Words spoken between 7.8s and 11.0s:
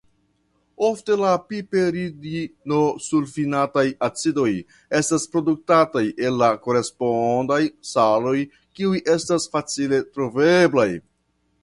saloj kiuj estas facile troveblaj.